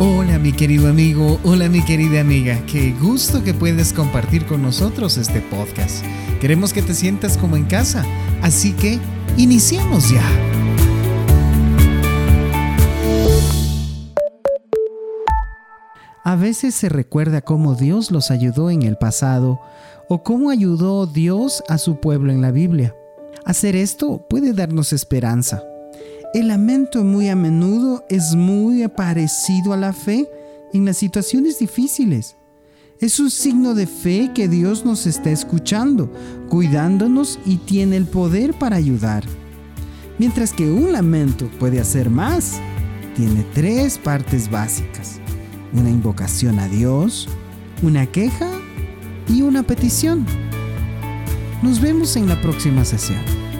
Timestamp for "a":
16.24-16.34, 21.68-21.78, 27.28-27.36, 29.72-29.76, 46.58-46.66